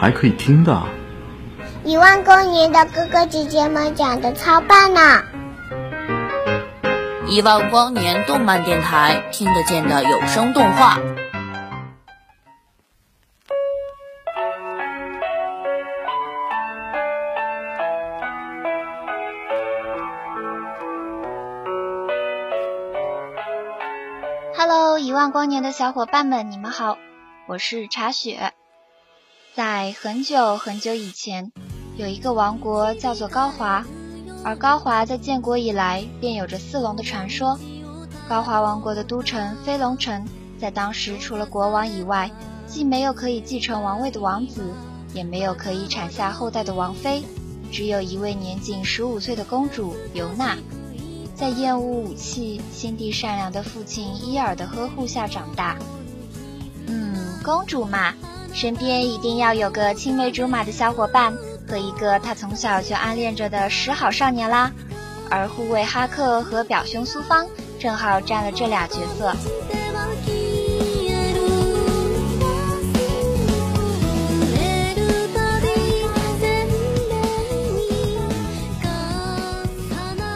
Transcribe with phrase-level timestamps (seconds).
[0.00, 0.82] 还可以听的？
[1.84, 5.22] 一万光年的哥哥姐姐们讲的超棒呢！
[7.26, 10.98] 一万光年动漫电台听得见的有声动画。
[24.56, 26.96] Hello，一万光年的小伙伴们，你们好，
[27.46, 28.54] 我是茶雪。
[29.52, 31.50] 在很久很久以前，
[31.96, 33.84] 有一个王国叫做高华，
[34.44, 37.58] 而高华在建国以来便有着四龙的传说。
[38.28, 40.24] 高华王国的都城飞龙城，
[40.60, 42.30] 在当时除了国王以外，
[42.68, 44.72] 既没有可以继承王位的王子，
[45.12, 47.24] 也没有可以产下后代的王妃，
[47.72, 50.56] 只有一位年仅十五岁的公主尤娜。
[51.34, 55.76] 在厌恶武器、心地善良的父亲伊尔的呵护下长大。
[56.86, 58.14] 嗯，公主嘛，
[58.52, 61.32] 身边一定要有个青梅竹马的小伙伴
[61.68, 64.70] 和一个他从小就暗恋着的十好少年啦。
[65.30, 67.46] 而护卫哈克和表兄苏芳
[67.78, 69.32] 正好占了这俩角色。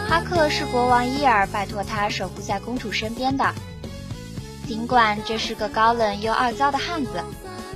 [0.08, 3.44] 哈克是国王伊尔拜托他守护在公主身边的。
[4.66, 7.22] 尽管这是个高冷又傲娇的汉子，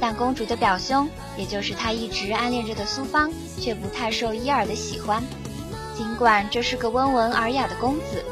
[0.00, 5.22] 但公主的表兄，也就是他一直暗恋着的苏芳，却不太受伊尔的喜欢。
[5.96, 8.24] 尽管这是个温文尔雅的公子，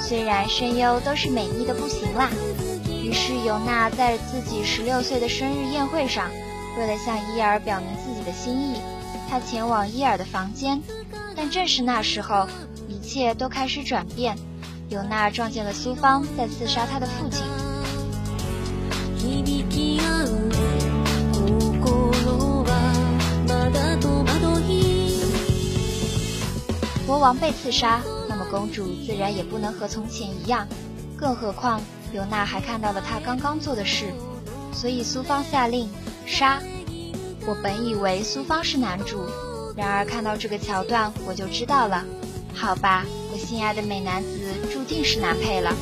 [0.00, 2.28] 虽然声优都是美丽的不行啦。
[3.02, 6.30] 于是尤娜在自己十六岁的生日宴会上，
[6.78, 8.76] 为了向伊尔表明自己的心意，
[9.30, 10.82] 她前往伊尔的房间。
[11.36, 12.48] 但正是那时候。
[12.88, 14.36] 一切都开始转变，
[14.88, 17.42] 尤娜撞见了苏芳在刺杀他的父亲。
[27.22, 30.66] 王被刺杀，那么公主自然也不能和从前一样。
[31.16, 31.80] 更何况
[32.12, 34.06] 尤娜还看到了她刚刚做的事，
[34.72, 35.88] 所以苏芳下令
[36.26, 36.60] 杀。
[37.46, 39.24] 我本以为苏芳是男主，
[39.76, 42.04] 然而看到这个桥段，我就知道了。
[42.54, 44.28] 好吧，我心爱的美男子
[44.72, 45.72] 注定是男配了。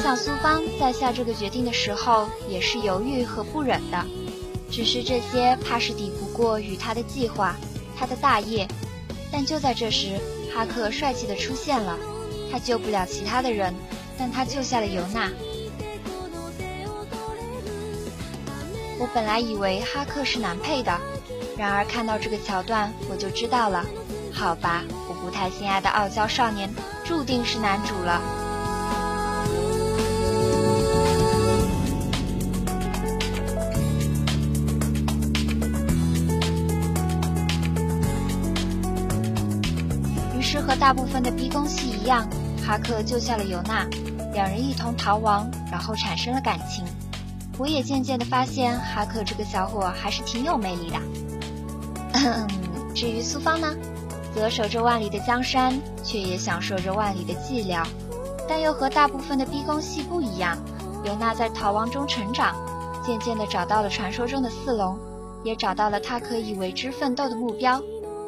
[0.00, 4.04] 想苏芳在下这个决定的时候也是犹豫和不忍的，
[4.70, 7.54] 只是这些怕是抵不过与他的计划，
[7.98, 8.66] 他的大业。
[9.30, 10.18] 但就在这时，
[10.54, 11.98] 哈克帅气的出现了，
[12.50, 13.74] 他救不了其他的人，
[14.18, 15.30] 但他救下了尤娜。
[18.98, 20.98] 我本来以为哈克是男配的，
[21.56, 23.84] 然而看到这个桥段，我就知道了。
[24.32, 26.70] 好吧，我不太心爱的傲娇少年
[27.04, 28.20] 注定是男主了。
[40.52, 42.28] 是和大部分的逼宫戏一样，
[42.66, 43.86] 哈克救下了尤娜，
[44.32, 46.84] 两人一同逃亡，然后产生了感情。
[47.56, 50.98] 我也渐渐地发现，哈克这个小伙还是挺有魅力的。
[52.96, 53.76] 至于苏芳呢，
[54.34, 57.86] 则守着万里的江山，却也享受着万里的寂寥。
[58.48, 60.58] 但又和大部分的逼宫戏不一样，
[61.04, 62.56] 尤娜在逃亡中成长，
[63.06, 64.98] 渐渐地找到了传说中的四龙，
[65.44, 67.80] 也找到了他可以为之奋斗的目标。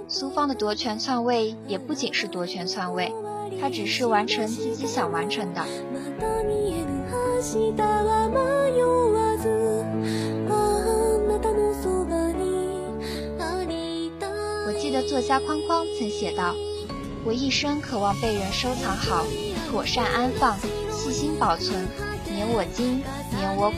[0.08, 3.12] 苏芳的夺权篡位也不仅是夺权篡位，
[3.60, 5.62] 他只是完成自己想完成的。
[14.66, 16.54] 我记得作家框框曾写道
[17.24, 19.24] ：“我一生渴望被人收藏好，
[19.70, 20.58] 妥善安放，
[20.90, 21.86] 细心保存，
[22.30, 23.02] 免我惊，
[23.34, 23.76] 免我苦，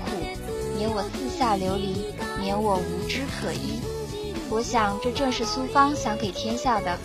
[0.76, 3.78] 免我四下流离，免我无枝可依。”
[4.50, 6.96] 我想，这正是苏芳想给天下的，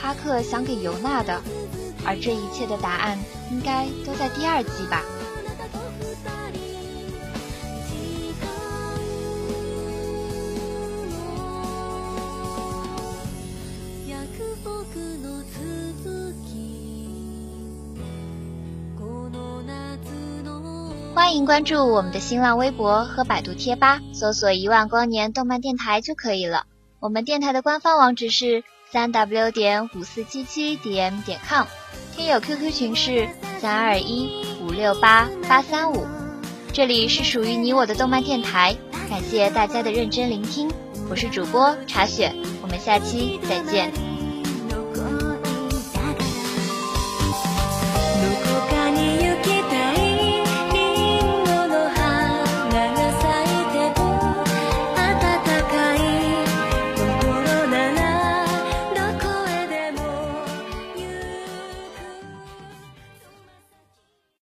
[0.00, 1.40] 哈克想给尤娜的，
[2.04, 3.18] 而这一切的答案，
[3.50, 5.02] 应该都在第二季吧。
[21.22, 26.66] 欢迎关注我们的新浪微博和百度贴吧，搜索“一万光年动漫电台”就可以了。
[26.98, 31.66] 我们电台的官方网址是三 w 点五四七七 dm 点 com，
[32.16, 33.28] 听友 QQ 群是
[33.60, 36.04] 三二一五六八八三五。
[36.72, 38.76] 这里是属于你我的动漫电台，
[39.08, 40.68] 感谢大家的认真聆听，
[41.08, 44.11] 我是主播茶雪，我们下期再见。